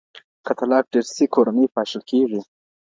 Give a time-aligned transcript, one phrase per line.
[0.45, 2.41] که طلاق ډېر سي کورنۍ پاشل کیږي.